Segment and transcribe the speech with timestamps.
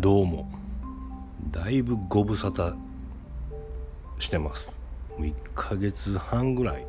[0.00, 0.50] どうも。
[1.50, 2.74] だいぶご無沙汰
[4.18, 4.78] してます。
[5.10, 6.86] もう1ヶ月半ぐらい。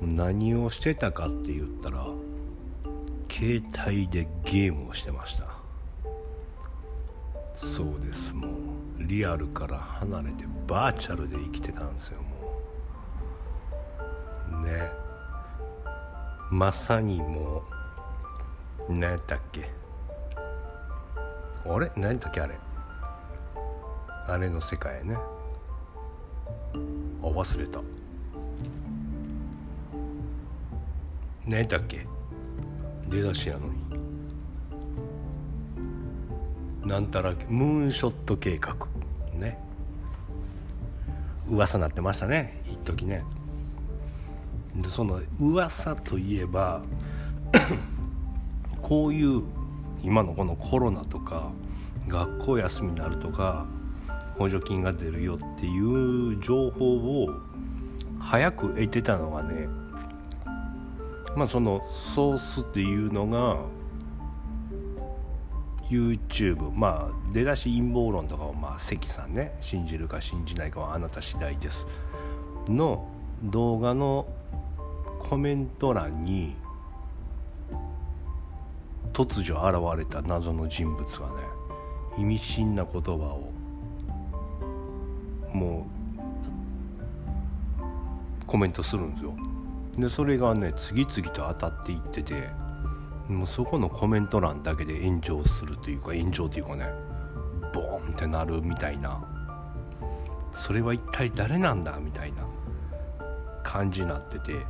[0.00, 2.06] 何をしてたかって言ったら
[3.30, 5.46] 携帯でゲームをしてました。
[7.54, 8.50] そうですもう。
[8.98, 12.62] リアルから離れてバーチャルで生きてたんですよも
[14.60, 14.64] う。
[14.66, 14.90] ね。
[16.50, 17.62] まさにも
[18.88, 19.81] う何やったっけ。
[21.64, 21.92] あれ？
[21.96, 22.58] 何やっけあれ？
[24.26, 25.16] あれの世界ね。
[27.22, 27.80] あ忘れた。
[31.46, 32.06] 何やったっけ？
[33.08, 33.82] 出だしやのに。
[36.88, 38.74] なんたらムーンショット計画。
[39.34, 39.58] ね。
[41.46, 42.62] 噂なってましたね。
[42.66, 43.24] 一時ね。
[44.74, 46.82] でその噂といえば
[48.80, 49.44] こういう
[50.02, 51.50] 今のこのコロナとか
[52.08, 53.66] 学校休みになるとか
[54.36, 57.28] 補助金が出るよっていう情報を
[58.18, 59.68] 早く得てたのがね
[61.36, 61.82] まあその
[62.14, 63.58] ソースっていうのが
[65.88, 71.86] YouTube まあ出だし陰謀論とかをまあ関さんね信じるか信じないかはあなた次第です。
[72.68, 73.08] の
[73.42, 74.26] 動画の
[75.20, 76.56] コメント欄に
[79.12, 79.56] 突如
[79.92, 81.32] 現れた謎の人物がね
[82.18, 83.52] 意味深な言葉を
[85.52, 85.86] も
[87.78, 89.34] うコメントするんですよ。
[89.98, 92.48] でそれがね次々と当たっていってて
[93.28, 96.86] もうそこのコメント欄だけで炎上するというか炎上というかね
[97.74, 99.22] ボーンってなるみたいな。
[100.54, 102.46] それは一体誰なんだみたいな
[103.62, 104.66] 感じになってて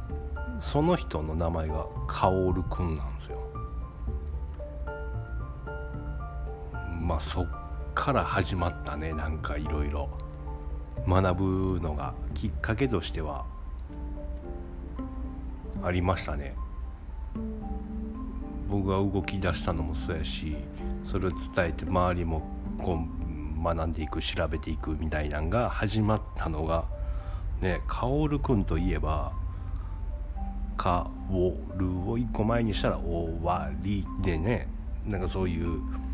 [0.61, 3.42] その人の名前がカオルくんなんですよ。
[7.23, 7.49] そっ
[7.95, 10.09] から始まったねなんかいろいろ。
[11.07, 13.47] 学ぶのがきっかけとしては。
[15.83, 16.55] ありましたね。
[18.69, 20.57] 僕が動き出したのもそうやし
[21.05, 22.43] それを伝えて周りも
[22.79, 26.87] こう学んでいく調べていくみたいなんが始まったのが
[27.61, 29.33] ね薫君といえば
[30.79, 34.69] 「かおる」を一個前にしたら「終わり」でね。
[35.07, 35.81] なんかそういう「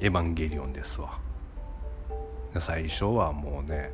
[0.00, 1.18] エヴァンゲリオン」ですわ。
[2.58, 3.92] 最初はもうね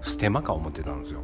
[0.00, 1.20] ステマか思ってたんですよ。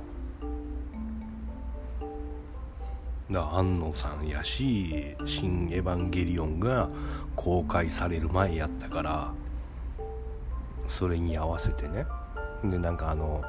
[3.31, 6.91] だ安野さんやし「新エヴァンゲリオン」が
[7.37, 9.33] 公開される前やったから
[10.89, 12.07] それに合わせてね。
[12.63, 13.43] でなんかあの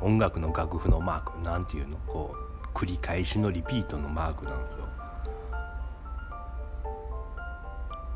[0.00, 4.95] 音楽の楽譜のマークなんていうのこう繰り返しのリピートのマークなんですよ。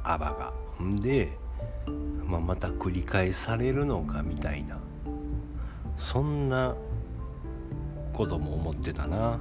[0.04, 0.84] アバが。
[0.84, 1.36] んで、
[2.26, 4.78] まあ、また繰り返されるのかみたいな。
[5.96, 6.74] そんな
[8.12, 9.38] ことも思ってたな。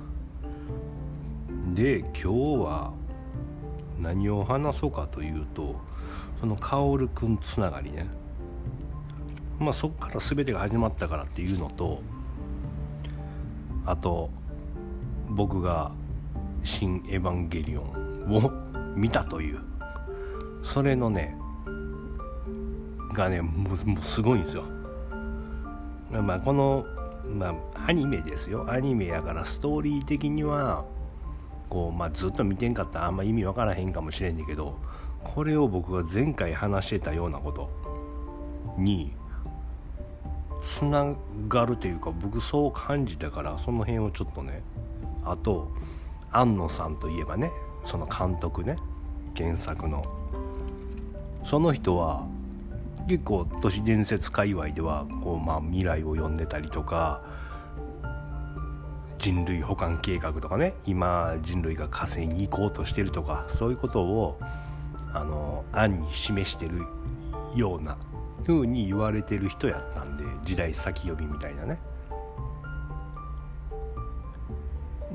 [1.74, 2.28] で今日
[2.64, 2.94] は
[4.00, 5.76] 何を話そうかというと
[6.40, 8.08] その薫くんつながりね。
[9.60, 12.02] まあそっから全てが始まったからっていうのと
[13.86, 14.30] あと
[15.30, 15.92] 僕が
[16.64, 18.52] 「新エヴァンゲリオン」を
[18.96, 19.69] 見たという。
[20.64, 21.38] それのね
[23.14, 24.64] がねもうもうすごいんですよ。
[26.12, 26.86] まあこの
[27.28, 28.66] まあアニメですよ。
[28.70, 30.86] アニメやからストーリー的には
[31.70, 34.76] こう、まあ、ずっと見てんかったらあんま意味わからへんかもしれんねんけど
[35.24, 37.70] これを僕が前回話してたようなこと
[38.78, 39.14] に
[40.62, 41.16] つな
[41.48, 44.62] がるというか僕そう感じたからその辺をちょっとね
[45.24, 45.72] あと
[46.32, 47.52] 庵野さんといえばね
[47.86, 48.78] その監督ね
[49.36, 50.04] 原作の
[51.44, 52.28] その人は
[53.08, 57.22] 結構都市伝説界隈ではこう、まあ、未来を読んでたりとか
[59.18, 64.40] 人類保管計画とかね今人類が火星に行こうとしてるとかそういうことを
[65.14, 66.84] あの案に示してる
[67.56, 67.98] ような
[68.46, 71.80] 風に言われてる人やったんで時代先読みみたいなね。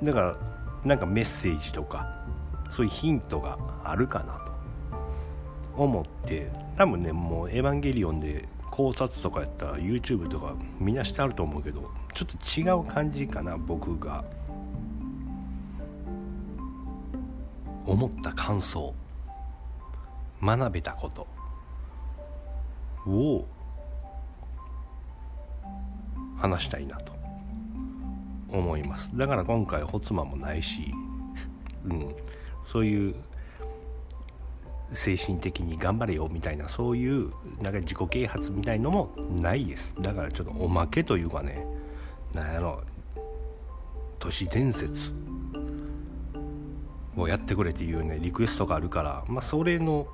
[0.02, 0.36] だから
[0.84, 2.06] なんかメッセージとか
[2.68, 4.53] そういうヒントがあるかなと。
[5.76, 14.24] 思って多分ねもう「エヴァンゲリオン」で考察とかやったら YouTube とかみんなしてあると思うけどちょっと違う感じかな僕が。
[17.86, 18.94] 思った感想。
[20.42, 21.26] 学べたこと。
[23.06, 23.46] を
[26.38, 27.12] 話したいなと。
[28.50, 29.10] 思います。
[29.16, 30.92] だから今回ホツマもないし、
[31.84, 32.14] うん、
[32.62, 33.14] そういう
[34.92, 39.10] 精神的に頑張れよみたいなそういうなんか自己啓発みたいのも
[39.40, 39.94] ないです。
[40.00, 41.66] だからちょっとおまけというかね。
[42.32, 42.82] なんやろ。
[44.18, 45.12] 都市伝説
[47.16, 50.06] をやってくれっていうねリクエストがあるからまあそれの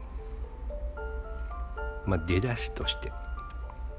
[2.07, 3.13] まあ出だしとして。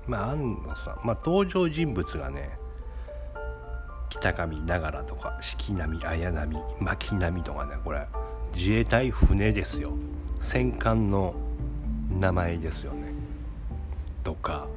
[0.08, 1.00] まあ安野さん。
[1.04, 2.58] まあ登場人物がね
[4.10, 8.06] 北上ながらとか四季並綾波巻波とかねこれ。
[8.54, 9.94] 自衛隊船ですよ。
[10.42, 11.34] 戦艦の
[12.20, 13.14] 名前ですよね。
[14.24, 14.68] とか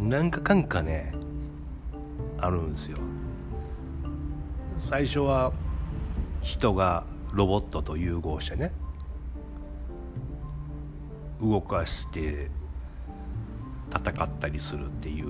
[0.00, 1.12] なんかかんかね
[2.40, 2.96] あるんですよ。
[4.76, 5.52] 最初は
[6.42, 8.72] 人がロボットと融合してね
[11.40, 12.50] 動かして
[13.90, 15.26] 戦ったりするっていう。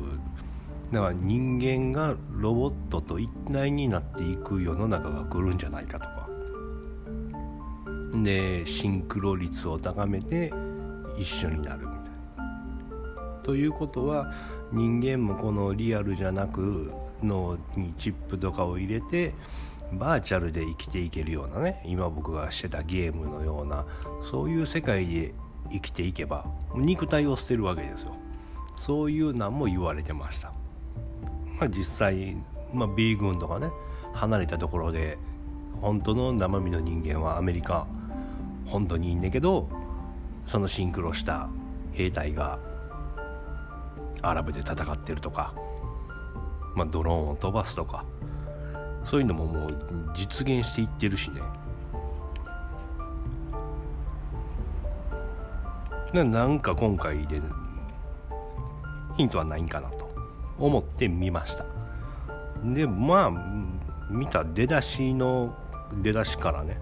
[0.93, 6.24] だから人間がロボットと一体になっていく世の中が来るんじゃないかとか。
[8.23, 10.53] でシンクロ率を高めて
[11.19, 12.05] 一緒になるみたいな。
[13.43, 14.33] ということは
[14.73, 19.35] 人間もこのリアルじゃなく脳にチップとかを入れて
[19.93, 23.85] バーチャルで生きていけるようなね今僕がしてたゲームのような
[24.23, 25.35] そういう世界で
[25.71, 28.15] 生きていけば肉体を捨てるわけですよ
[28.77, 30.53] そういうなんも言われてました
[31.59, 32.37] まあ実際、
[32.73, 33.69] まあ、米軍とかね
[34.15, 35.19] 離れたところで
[35.81, 37.87] 本当の生身の人間はアメリカ
[38.67, 39.69] 本当にいいんだけど
[40.47, 41.49] そのシンクロした
[41.93, 42.59] 兵隊が
[44.23, 45.55] アラブで戦ってるとか、
[46.75, 48.05] まあ、ドローンを飛ばすとか
[49.05, 49.69] そういうのももう
[50.15, 51.43] 実現していってるしね。
[56.15, 57.41] なんか今回で
[59.17, 60.09] ヒントはないんかなと
[60.59, 61.67] 思って見ました。
[62.65, 63.33] でまあ
[64.11, 65.55] 見た出だしの
[66.03, 66.79] 出だしからね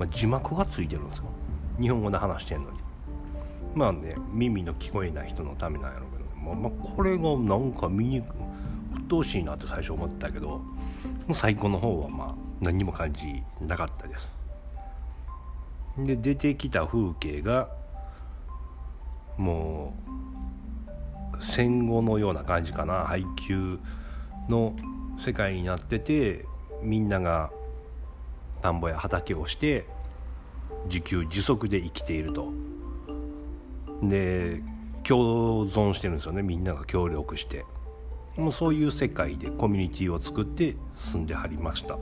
[0.00, 1.26] まあ、字幕がついてるんですよ。
[1.78, 2.78] 日本語で話してんのに。
[3.74, 8.26] まあね耳の聞こえない人のためなんやろうけど、まあ、まあ、これがなんか見に鬱
[9.08, 10.62] 陶しいなって最初思ったけど
[11.32, 14.32] 最後の方はまあ何も感じなかったです。
[15.98, 17.68] で出てきた風景が
[19.36, 19.94] も
[21.32, 23.04] う戦後のような感じかな。
[23.04, 23.78] 配給
[24.48, 24.74] の
[25.18, 26.46] 世界になってて
[26.82, 27.50] みんなが
[28.62, 29.86] 田んぼや畑をして
[30.86, 32.52] 自給自足で生きていると。
[34.02, 34.62] で
[35.02, 36.42] 共存してるんですよね。
[36.42, 37.64] みんなが協力して。
[38.36, 41.98] もうそういう世界でコミュニティを作って住んではりました。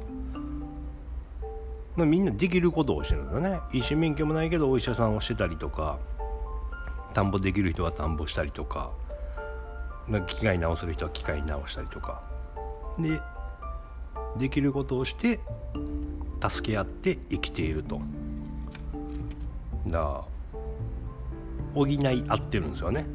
[1.96, 3.60] みんなできることをしてるんだよね。
[3.72, 5.98] 医師免許もないけどお医者さんをしてたりとか
[7.14, 8.92] 田んぼできる人は田んぼしたりとか
[10.28, 12.22] 機械直せる人は機械直したりとか。
[12.98, 13.20] で
[14.36, 15.40] できることをして
[16.40, 18.00] 助け合って生きていると。
[19.86, 20.22] だ
[21.74, 21.98] 補い
[22.28, 23.06] 合ってるんですよね。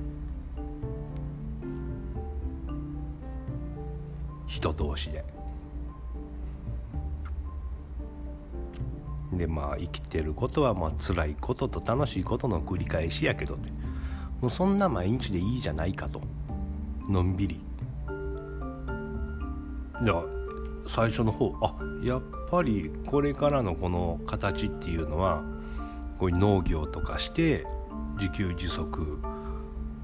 [4.47, 5.25] 人同士で。
[9.33, 13.69] でまあ生きてることはまあ辛いことと楽しいことの繰り返しやけどって。
[14.41, 16.21] もうそんな毎日でいいじゃないかと。
[17.09, 17.61] のんびり。
[20.03, 20.11] で
[20.85, 25.44] 最初の方あやっぱりこれからのこの形っていうのは
[26.19, 27.66] こういう農業とかして
[28.18, 29.19] 自給自足。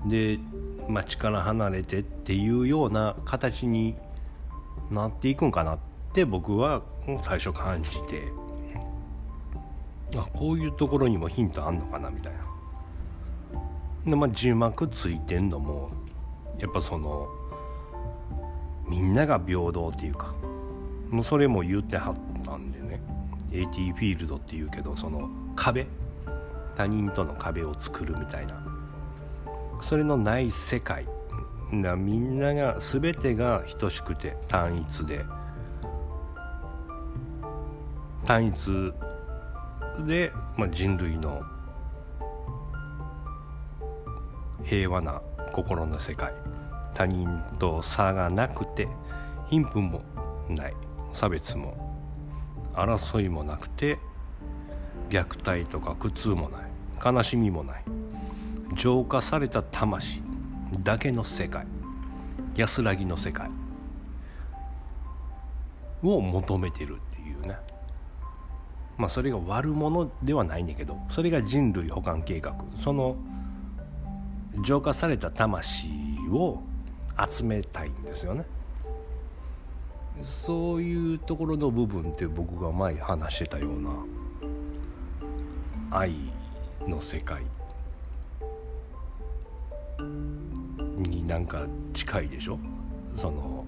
[0.06, 0.40] で
[0.88, 3.96] 町から離れてっていうような形に
[4.90, 5.80] なっていくんかなっ
[6.14, 6.82] て僕は
[7.24, 8.32] 最初感じて。
[10.18, 12.40] あこういうところにもヒントあんのかなみたいな。
[14.10, 15.92] でまあ字幕ついてんのも
[16.58, 17.28] やっぱその
[18.88, 20.34] みんなが平等っていうか。
[21.10, 23.02] もうそれも言ってはったんでね。
[23.52, 25.88] AT フィールドっていうけどその壁
[26.78, 28.64] 他人との壁を作るみたいな。
[29.82, 31.06] それのない世界。
[31.72, 35.26] なみんなが全てが等しくて単一で。
[38.26, 38.94] 単一
[40.06, 41.42] で、まあ、人類の
[44.64, 46.32] 平和な心の世界。
[46.94, 47.28] 他人
[47.60, 48.88] と差がなくて
[49.50, 50.02] 貧富も
[50.50, 50.89] ない。
[51.14, 51.78] 差別も
[52.74, 53.98] 争いもなくて
[55.10, 57.84] 虐待とか苦痛もない悲しみもない。
[58.76, 60.22] 浄化された魂
[60.84, 61.66] だけの世界
[62.56, 63.50] 安らぎの世界
[66.04, 67.58] を求めてるっていうね。
[68.98, 72.56] まあそれが悪者ではないんだけどそれが人類保管計画。
[72.80, 73.16] その
[74.64, 75.90] 浄化された魂
[76.32, 76.62] を
[77.30, 78.46] 集めたいんですよね。
[80.46, 83.90] そういうところの部分って僕が前話してたような
[85.92, 86.14] 愛
[86.88, 87.44] の世界
[90.98, 92.60] になんか近いでしょ？
[93.16, 93.66] その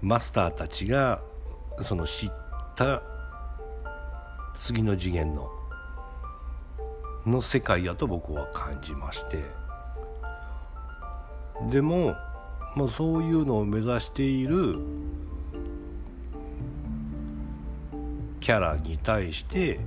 [0.00, 1.20] マスターたちが
[1.80, 2.30] その知っ
[2.74, 3.02] た
[4.54, 5.50] 次の次元の
[7.26, 9.44] の世界やと僕は感じまして。
[11.70, 12.14] でも、
[12.76, 14.76] まあ、そういうのを目指している
[18.42, 19.78] キャラに対して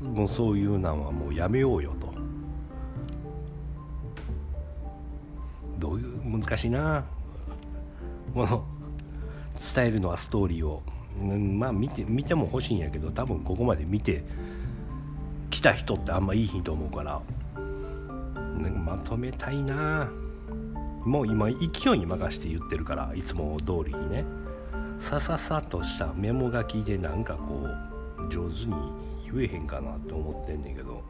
[0.00, 2.14] もうそういうのはもうやめようよと。
[5.78, 7.04] どういう難しいな。
[8.32, 8.64] この
[9.74, 10.82] 伝えるのはストーリーを。
[11.20, 14.22] うんまあ見て見ても欲しいんやけど多分ここまで見て
[15.50, 17.20] きた人ってあんまいいと思うから。
[18.86, 20.08] まとめたいな。
[21.04, 24.24] もう今勢いに任して言ってるからいつも通りにね。
[24.98, 27.66] さささとしたメモ書きでなんかこ
[28.18, 28.74] う上手に
[29.24, 31.02] 言えへんかなって思ってんねんけど。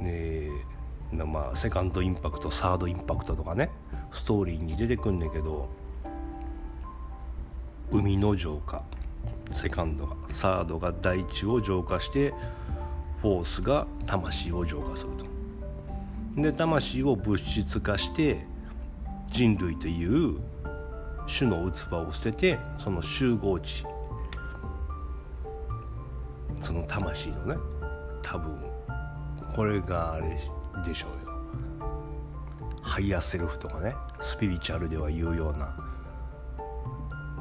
[0.00, 0.50] で
[1.12, 3.70] まあセカンドインパクトサードインパクトとかね。
[4.10, 5.68] ストーリーに出てくんねんけど。
[7.90, 8.82] 海の浄化
[9.52, 10.16] セカンドが。
[10.28, 12.32] サードが大地を浄化して
[13.20, 15.26] フォースが魂を浄化すると。
[16.40, 18.46] で魂を物質化して
[19.32, 20.38] 人類という
[21.26, 23.84] 種の器を捨ててその集合値
[26.60, 27.56] その魂のね
[28.22, 28.56] 多分
[29.56, 30.38] これがあれ
[30.84, 31.32] でしょうよ。
[32.82, 35.74] ハイヤーセルフとかねスピリチュアルでは言うような。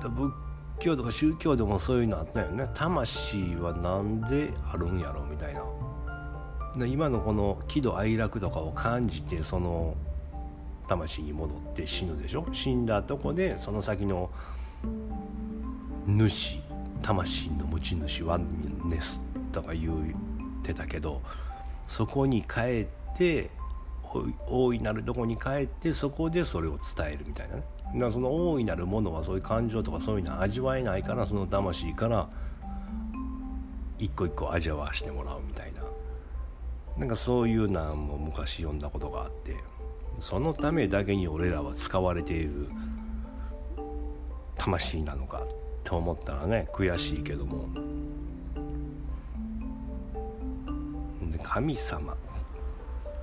[0.10, 0.34] 仏
[0.80, 2.70] 教とか宗教でもそういうのあったよね。
[2.74, 5.62] 魂は何であるんやろみたいな。
[6.88, 9.96] 今のこの喜怒哀楽とかを感じてその
[10.88, 12.46] 魂に戻って死ぬでしょ？
[12.52, 14.30] 死んだとこでその先の
[16.06, 16.60] 主
[17.02, 18.40] 魂の持ち主は
[18.86, 19.22] ネス
[19.52, 21.22] とか言ってたけど
[21.88, 23.50] そこに帰って
[24.48, 27.64] 大いなるとこに帰ってそこでそれを伝えるみたいなね。
[28.12, 32.30] その大いなるものはそういう感情とかそういうのは味わえないからその魂から
[34.00, 35.82] 一個一個味わわしてもらうみたいな。
[36.98, 39.56] なんかそういうなんも昔読んだことがあって。
[40.22, 42.70] そのためだけに俺らは使われている。
[44.56, 45.40] 魂なのか。
[45.40, 45.48] っ
[45.84, 47.68] て思ったらね悔しいけども。
[51.32, 52.16] で神様。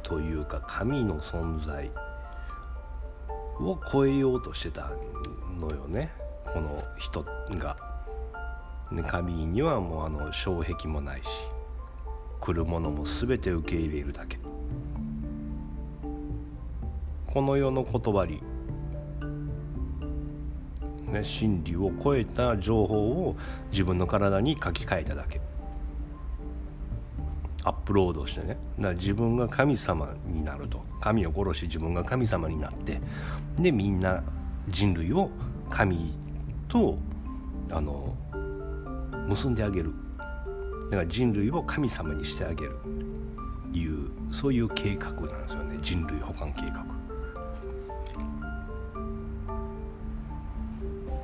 [0.02, 1.88] というか神の存在。
[3.60, 4.90] を超えようとしてた
[5.60, 6.12] のよね。
[6.52, 7.24] この人
[7.58, 7.76] が。
[8.90, 11.28] で神にはもうあの障壁もないし。
[12.40, 14.38] 来るものも全て受け入れるだけ。
[17.32, 18.42] この世の言葉に、
[21.12, 23.36] ね、真理を超えた情報を
[23.70, 25.40] 自分の体に書き換えただけ。
[27.64, 28.56] アップロードしてね。
[28.78, 30.82] だから自分が神様になると。
[31.00, 33.00] 神を殺し自分が神様になって。
[33.58, 34.22] でみんな
[34.68, 35.30] 人類を
[35.68, 36.14] 神
[36.66, 36.96] と
[37.70, 38.14] あの
[39.28, 39.92] 結んであげる。
[40.90, 42.76] だから人類を神様にしてあげる。
[43.72, 45.78] いうそういう計画なんですよね。
[45.82, 46.97] 人類保管計画。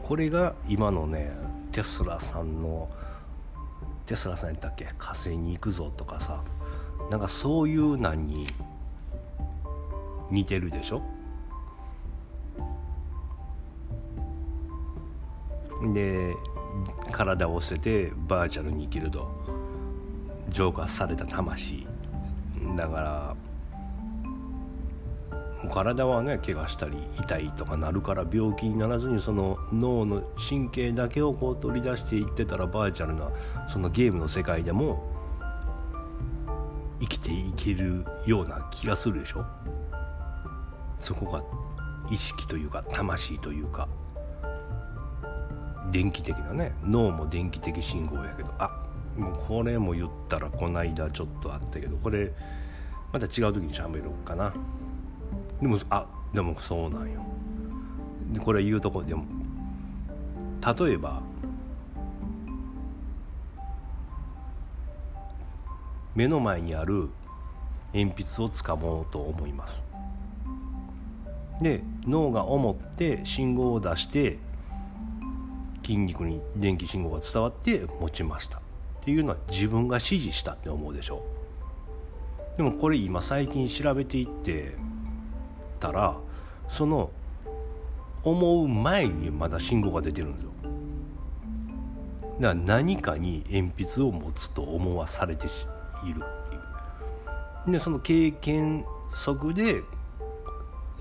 [0.05, 1.33] これが今のね
[1.73, 2.91] テスラさんの
[4.05, 4.87] テスラさんやったっけ？
[4.99, 6.43] 火星に行くぞとかさ。
[7.11, 8.47] なんかそういうなんに
[10.31, 11.03] 似てるでしょ？
[15.95, 16.35] で
[17.11, 19.27] 体を捨ててバーチャルに生きると。
[20.51, 21.87] 浄化された魂。
[22.77, 23.37] だから
[25.69, 33.31] 体はね怪我したり痛いとかなるから病気にならずにその脳の神経だけをこう取り出していってたらバーチャルな
[33.69, 35.11] そのゲームの世界でも
[37.01, 39.45] 生きていけるような気がするでしょ？
[41.01, 41.43] そこが
[42.11, 43.89] 意識というか魂というか。
[45.91, 46.75] 電気的なね。
[46.83, 48.51] 脳も電気的信号やけど。
[48.59, 48.83] あ
[49.17, 51.97] もうこれも言ったらこないだちょっとあったけど。
[51.99, 52.33] これ
[53.13, 54.53] また違う時にしゃべろうかな。
[55.65, 57.25] でもあでもそうなんよ。
[58.35, 59.25] でこれ言うとこでも
[60.61, 61.23] 例えば
[66.15, 67.09] 目の前にある
[67.95, 69.83] 鉛筆をつかもうと思います。
[71.63, 74.37] で脳が思って信号を出して
[75.83, 78.59] 筋肉に電気信号が伝わって持ちました。
[78.59, 78.61] っ
[79.03, 81.23] ていうのは自分が指示したって思うでしょ。
[82.55, 84.77] うでもこれ今最近調べていって
[85.85, 86.17] たら
[86.69, 87.11] その
[88.23, 90.51] 思う前にまだ信号が出てるんですよ。
[92.41, 96.59] だから何かに鉛筆を持つと思わされているってい
[97.69, 97.73] う。
[97.73, 99.83] でその経験則で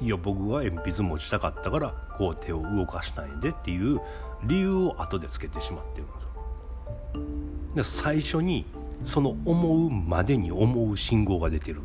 [0.02, 4.02] いや僕は鉛筆持ちたかったからこう手を動かしたいんでっていう
[4.44, 8.04] 理由を後でつけてしまってるんですよ。
[8.04, 8.66] で最初に
[9.06, 11.82] その思うまでに思う信号が出てる。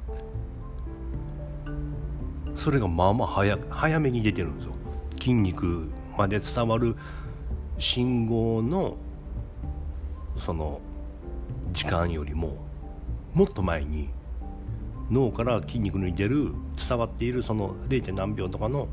[2.58, 4.72] それがまあまあ早早めに出てるんですよ
[5.12, 6.96] 筋肉まで伝わる
[7.78, 8.96] 信号の
[10.36, 10.80] その
[11.72, 12.56] 時間よりも
[13.32, 14.08] もっと前に
[15.08, 18.12] 脳から筋肉に出る伝わっているその 0.
[18.12, 18.88] 何秒とかの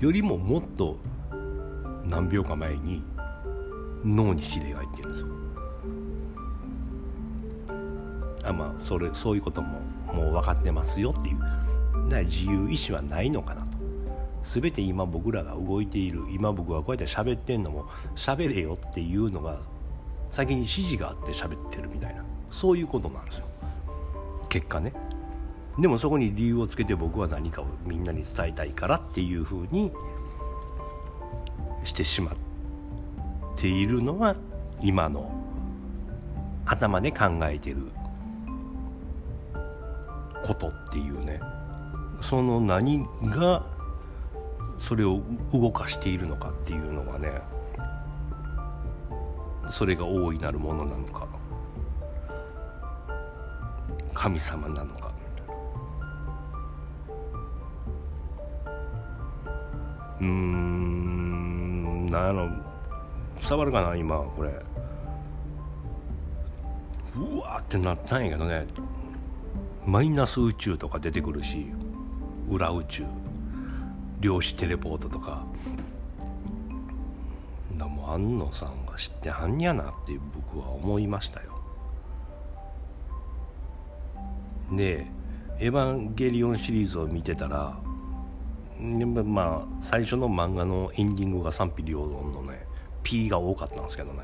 [0.00, 0.96] よりももっと
[2.06, 3.02] 何秒か前に
[4.04, 5.28] 脳に指令が入ってるんですよ。
[8.44, 9.80] あまあそれそういうことも
[10.12, 11.51] もう分かってますよっていう
[12.04, 13.78] だから自由意志はないのかなと。
[14.42, 16.24] 全て今僕らが動いている。
[16.30, 19.60] 今僕がこうやって喋ってんのも喋れよっていうのが
[20.30, 22.24] 先に指示があって喋ってるみたいな。
[22.50, 23.46] そういうことなんですよ。
[24.48, 24.92] 結果ね。
[25.78, 29.90] でもそこに理由をつけて僕は何かをみんなに伝えたいからっていうふうに
[31.84, 32.34] してしまっ
[33.56, 34.36] ているのは
[34.82, 35.30] 今の
[36.66, 37.76] 頭で考えてる
[40.44, 41.40] ことっていうね。
[42.22, 43.66] その何が
[44.78, 45.20] それを
[45.52, 47.42] 動かしているのかっていうのがね
[49.70, 51.26] それが大いなるものなのか
[54.14, 55.10] 神様なのか。
[60.20, 62.48] うんなんやろ
[63.40, 64.50] 伝わるかな今これ。
[67.16, 68.66] うわってなったんやけどね。
[69.84, 71.66] マイナス宇宙とか出てくるし。
[72.48, 73.04] 裏宇宙。
[74.20, 75.44] 量子テレポートとか。
[77.76, 81.58] だもう安野さんが知ってはんやなって僕は思いましたよ。
[84.70, 85.06] で
[85.58, 87.76] 「エヴァンゲリオン」シリーズを見てたら
[88.80, 92.66] まあ最初の漫画のエンディングが賛否両論のね
[93.02, 94.20] P が多かったんですけどね。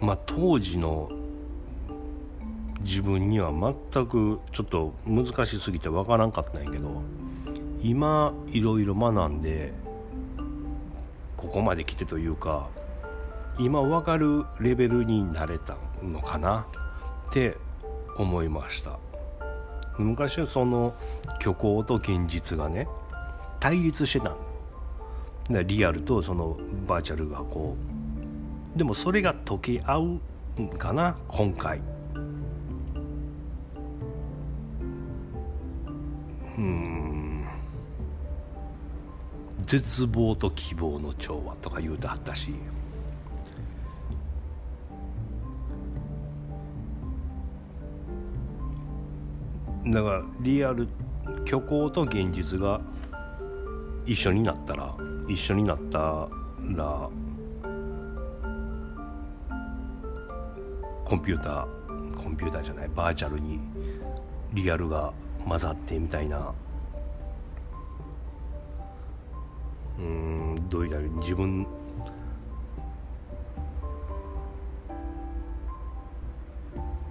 [0.00, 1.08] まあ当時の
[2.84, 7.02] 自分には全くちょっと難しすぎて分からんかったんやけど
[7.82, 9.72] 今いろいろ学んで
[11.36, 12.68] ここまで来てというか
[13.58, 16.66] 今分かるレベルになれたのかな
[17.30, 17.56] って
[18.16, 18.98] 思いました。
[19.98, 20.94] 昔はその
[21.40, 22.88] 虚構と現実がね
[23.60, 24.30] 対立してた
[25.54, 27.76] んリアルとそのバーチャルがこ
[28.74, 28.78] う。
[28.78, 30.20] でもそれが溶け合
[30.62, 31.80] うかな今回。
[36.62, 37.44] うん。
[39.66, 42.54] 絶望と希望の調和とか言うてはったし。
[49.84, 50.86] だからリアル
[51.44, 52.80] 虚構と現実が
[54.06, 54.94] 一緒になったら
[55.28, 57.10] 一緒になったら
[61.04, 63.58] コンピューターコンピューターじゃないバーチャルに
[64.54, 65.12] リアルが
[65.46, 66.52] 混ざってみたいな。
[69.98, 71.66] うんどういう自分。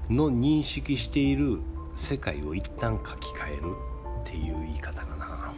[0.10, 1.60] の認識している
[1.96, 3.62] 世界を一旦書き換える
[4.24, 5.54] っていう言い方かな。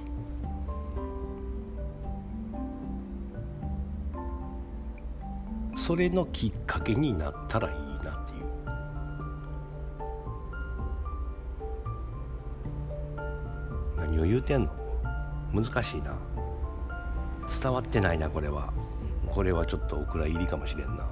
[5.76, 7.93] それのきっかけになったらいい。
[14.24, 14.72] 言うてんの？
[15.54, 16.16] 難しいな。
[17.62, 18.74] 伝わってないなこれは。
[19.28, 21.06] これはちょっとお蔵入りかもしれんな。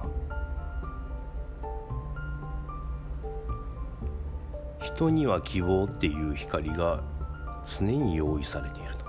[4.80, 7.02] 人には希望っていう光が
[7.78, 9.04] 常に用意されていると。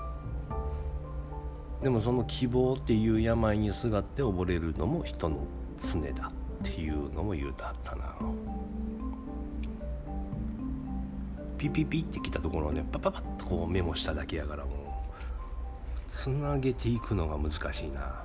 [1.83, 5.45] でもその希望っていう病にすがって溺れるのも人の
[5.81, 6.31] 常だ
[6.63, 8.15] っていうのも言うたったな。
[11.63, 18.23] ピピピってきたところをねパパパッとこうメモしただけやからもうつなげていくのが難しいな。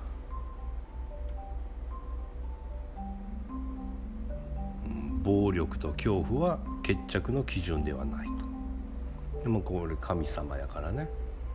[5.22, 9.42] 暴力と恐怖は決着の基準ではないと。
[9.42, 11.08] でもこれ神様やからね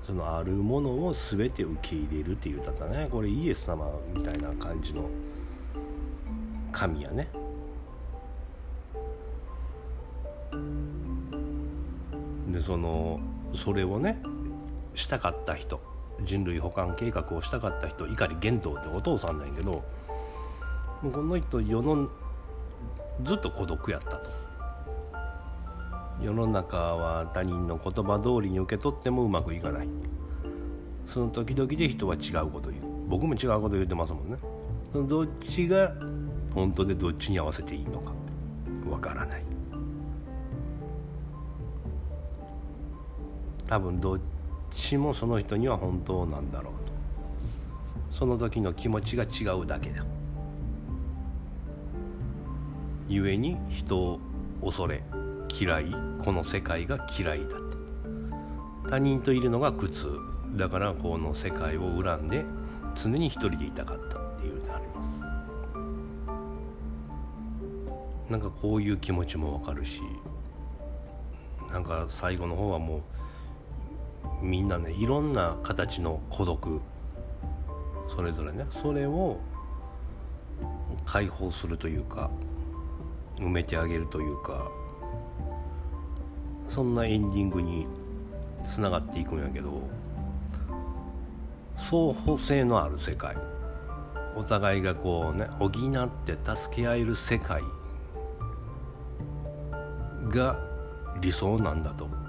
[0.06, 5.10] そのあるものを全て受け入れるって言うたったねこれイエス様みたいな感じの
[6.72, 7.28] 神やね。
[12.54, 13.20] でその
[13.54, 14.22] それをね
[14.96, 15.82] したかった人
[16.24, 19.84] 人類保管計画をしたかった人碇玄道ってお父さんなんやけど
[21.02, 22.08] この人世の
[23.24, 24.30] ずっと孤独やったと。
[26.22, 29.88] 世の中は他人の言葉通りに受け取ってもうまくいかない。
[31.06, 32.84] その時々で人は違うこと言う。
[33.08, 34.38] 僕も違うこと言ってますもんね。
[34.92, 35.94] そのどっちが
[36.54, 38.14] 本当でどっちに合わせていいのか
[38.90, 39.44] わからない。
[43.68, 44.20] 多分どっ
[44.72, 46.94] ちもその人には本当なんだろうと。
[48.12, 50.04] その時の気持ちが違うだけだ。
[53.10, 54.20] 故に人を
[54.64, 55.04] 恐れ
[55.50, 58.90] 嫌いこの世界が嫌いだった。
[58.90, 60.08] 他人といるのが苦痛。
[60.56, 62.46] だからこの世界を恨んで
[62.96, 65.04] 常に一人でいたかったっていうのがありま
[68.28, 68.32] す。
[68.32, 70.02] なんかこういう気持ちもわかるし
[71.72, 73.02] なんか最後の方はもう
[74.44, 76.82] みんなねいろんな形の孤独
[78.14, 79.40] それぞれねそれを
[81.06, 82.30] 解放するというか
[83.38, 84.70] 埋めてあげるというか
[86.68, 87.88] そんなエンディングに
[88.66, 89.82] つながっていくんやけど
[91.78, 93.38] 双方性のある世界
[94.36, 95.72] お互いがこうね補っ
[96.26, 97.62] て助け合える世界
[100.30, 100.60] が
[101.22, 102.23] 理想なんだと。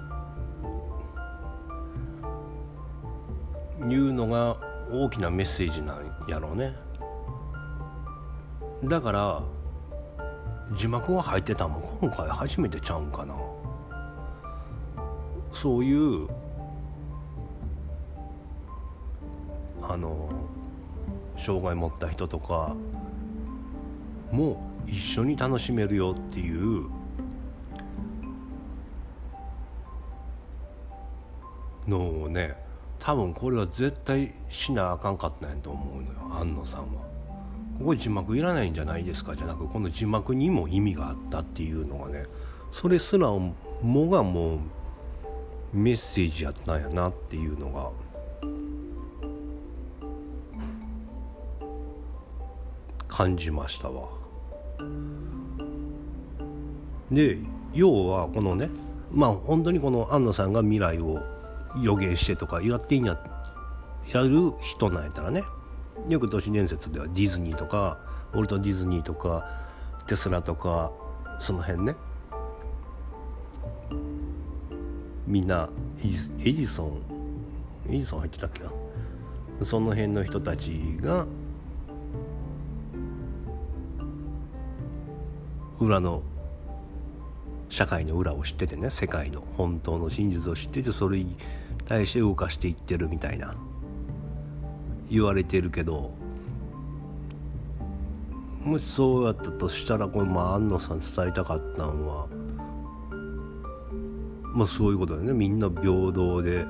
[3.89, 4.57] いうのが
[4.91, 6.75] 大きなメッセージなんやろうね。
[8.83, 9.41] だから
[10.75, 13.35] 字幕が入ってたもん今回初めてちゃうんかな。
[15.51, 16.27] そういう
[19.81, 20.29] あの
[21.37, 22.75] 障害持った人とか
[24.31, 26.89] も一緒に楽しめるよっていう
[31.87, 32.64] のをね
[33.05, 37.05] 多分これは絶対しなあかんかったんやと思うのよ安野さんは。
[37.77, 39.35] ここ字幕いらないんじゃないですか？
[39.35, 42.23] じゃなくこの字幕にも意味があったっていうのがね
[42.71, 43.53] それすらも
[44.09, 44.59] がもう
[45.71, 47.91] メッセージやったんやなっていうのが
[53.07, 54.07] 感じましたわ。
[57.11, 57.37] で
[57.71, 58.67] 要はこのね
[59.11, 61.19] まあ本当にこの安野さんが未来を
[61.81, 63.17] 予言してとかやっていいんや
[64.13, 65.43] やる人なんやったらね。
[66.09, 67.97] よく都市伝説ではディズニーとか
[68.33, 69.49] ウォルト・ディズニーとか
[70.07, 70.91] テスラとか
[71.39, 71.95] その辺ね。
[75.25, 77.01] みんなエジソン
[77.89, 78.71] エジソン入ってたっけな。
[79.63, 81.25] その辺の人たちが
[85.79, 86.21] 裏の
[87.69, 91.35] 社会の裏を知っててね世界の本当の真実を知っててそれに
[91.87, 93.55] 対して動かしていってるみたいな。
[95.09, 96.11] 言われてるけど
[98.63, 102.27] もしそうやったとしたらこれまあ安野さん伝えたかったんは
[104.41, 105.33] まあそういうことだよね。
[105.33, 106.65] みんな平等で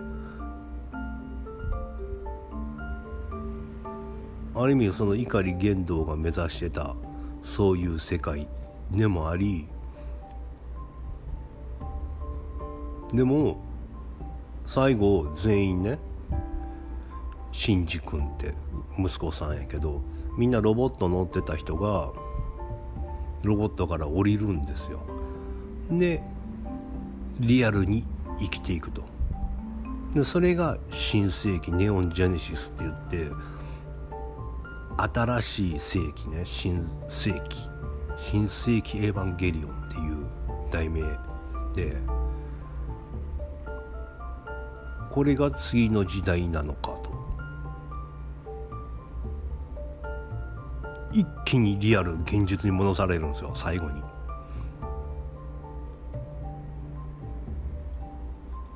[4.56, 6.96] ある意味その碇玄道が目指してた
[7.44, 8.48] そういう世界
[8.92, 9.68] でもあり
[13.14, 13.62] でも
[14.66, 16.00] 最後全員ね
[17.52, 18.54] シンジ君って
[18.98, 20.02] 息子さんやけど
[20.38, 22.12] みんなロボット乗ってた人が
[23.44, 25.00] ロボットから降りるんですよ。
[25.90, 26.22] で
[27.40, 28.04] リアルに
[28.40, 29.04] 生きていくと。
[30.14, 33.30] でそれが新世紀ネオンジェネシスって言って
[34.98, 37.70] 新しい世紀ね新世紀。
[38.18, 40.26] 新世紀エヴァンゲリオンっていう
[40.72, 41.02] 題名
[41.76, 41.98] で
[45.16, 47.10] これが次の時代なのかと。
[51.14, 54.02] 一気にリアル現実に戻されるんですよ最後に。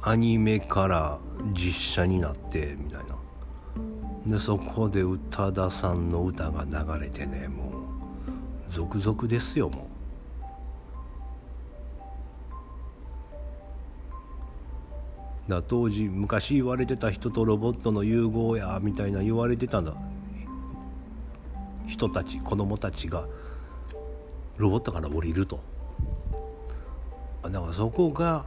[0.01, 1.19] アニメから
[1.53, 3.17] 実写になってみたいな。
[4.25, 7.73] でそこで宇多田さんの歌が流れてねもう
[8.69, 9.88] 続々ですよもう。
[15.49, 15.61] だ。
[15.61, 19.93] 当時昔言われてた人とロボットの融合やみたいな言われてたんだ
[21.87, 23.27] 人たち子供たちが。
[24.59, 25.61] ロボットから降りると。
[27.41, 28.45] だからそこが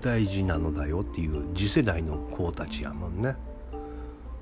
[0.00, 3.36] 大事なのだよっていう次世代の子たちやもんね。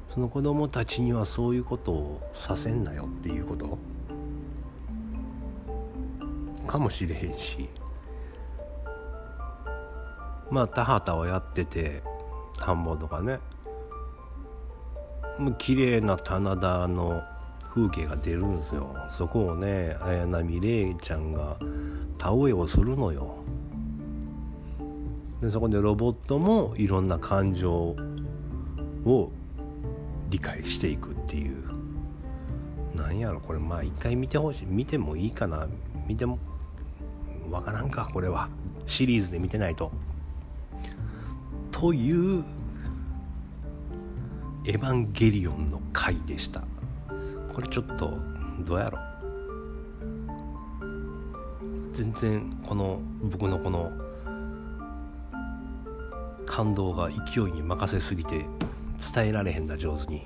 [0.09, 3.79] その子供たちにはそういうことをさせんなよっていうこと。
[6.67, 7.69] かもしれへんし。
[10.51, 12.03] まあ田畑をやってて
[12.59, 13.39] 田んぼとかね。
[15.39, 17.23] もう綺麗な棚田の
[17.73, 18.95] 風景が出るんですよ。
[19.09, 21.57] そこをね綾波レイちゃんが
[22.19, 23.37] 田植えをするのよ。
[25.41, 27.97] でそこでロボットもいろんな感情
[29.07, 29.31] を
[30.29, 31.71] 理解していくっていう。
[32.95, 34.67] なんやろこれまあ一回見てほしい。
[34.67, 35.67] 見てもいいかな。
[36.07, 36.39] 見ても
[37.51, 38.49] わからんかこれは。
[38.85, 39.91] シリーズで見てないと。
[41.81, 42.45] という
[44.69, 46.63] 「エヴァンゲリオン」の回でした。
[47.55, 48.19] これちょっと
[48.67, 48.99] どうやろ？
[51.91, 53.91] 全然この僕のこの
[56.45, 58.45] 感動が勢いに任せすぎて
[59.15, 60.23] 伝えられへんだ上手に。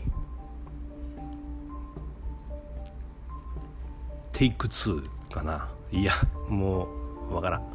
[4.33, 5.69] テイク2かな。
[5.93, 6.15] いや
[6.49, 6.89] も
[7.31, 7.74] うわからん。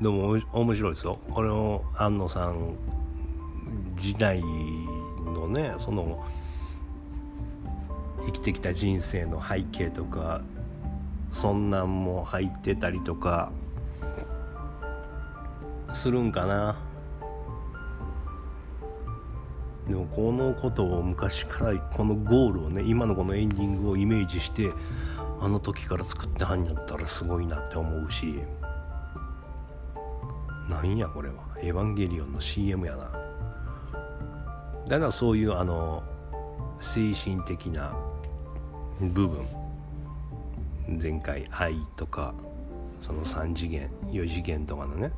[0.00, 1.18] でも面白いですよ。
[1.30, 2.74] これを安野さん
[3.96, 6.24] 時代のねその
[8.22, 10.40] 生きてきた人生の背景とか
[11.30, 13.52] そんなんも入ってたりとか
[15.92, 16.76] するんかな。
[19.86, 24.70] でもこのことを昔からこのゴールをね今のこのエンディングをイメージして
[25.40, 28.40] あの時から作ってはんやったらすごいなって思うし。
[30.70, 31.34] なんやこれは。
[31.58, 33.10] エヴァンゲリオンの CM やな。
[34.88, 36.02] だからそういうあの
[36.78, 37.92] 精神的な
[39.00, 39.44] 部分。
[41.02, 42.34] 前回愛とか
[43.00, 45.10] その3次元4次元とかのね。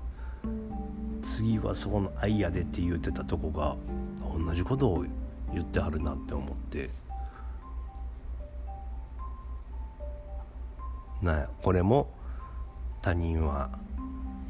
[1.23, 3.77] 次はそこの愛やでって言ってたとこが
[4.47, 5.05] 同じことを
[5.53, 6.91] 言ってはるなって思って。
[11.21, 12.09] なこれも
[13.01, 13.71] 他人は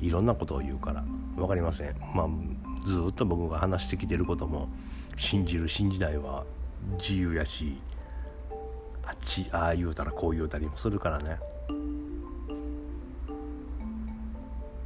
[0.03, 1.03] いろんなことを言うから。
[1.37, 1.97] 分かりません。
[2.15, 2.29] まあ
[2.87, 4.69] ずっと僕が話してきてることも
[5.17, 6.45] 信じる信じないは
[6.99, 7.77] 自由やし
[9.07, 11.39] あっちああ言うたらこう言うたりもするからね。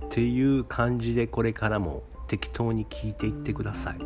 [0.04, 3.98] っていう感じでこれからも適当に聞いていってください。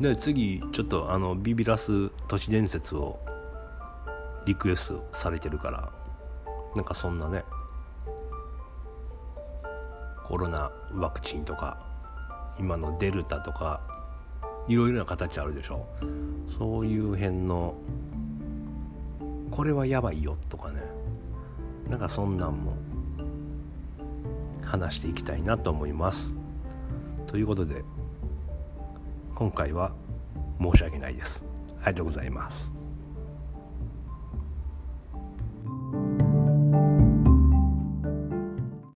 [0.00, 3.18] で次ちょっとあのビビラス都市伝説を
[4.44, 5.92] リクエストされてるから
[6.74, 7.44] なんかそんなね
[10.26, 11.78] コロナワクチンとか
[12.58, 13.80] 今のデルタとか
[14.66, 15.86] いろいろな形あるでしょ。
[16.48, 17.74] そういう辺の
[19.52, 20.82] これはやばいよとかね。
[21.88, 22.72] なんかそんなんも
[24.64, 26.34] 話していきたいなと思います。
[27.28, 27.84] ということで
[29.36, 29.92] 今回は
[30.60, 31.44] 申し訳ないです。
[31.78, 32.75] ありがとうございます。